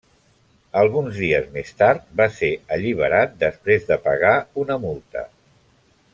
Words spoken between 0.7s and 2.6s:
Alguns dies més tard va ser